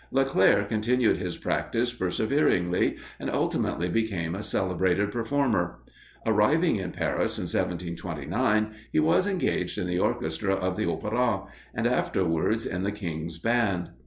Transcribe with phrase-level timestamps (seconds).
[0.09, 5.77] Leclair continued his practice perseveringly, and ultimately became a celebrated performer.
[6.25, 11.43] Arriving in Paris in 1729, he was engaged in the orchestra of the Opera,
[11.75, 13.91] and afterwards in the king's band.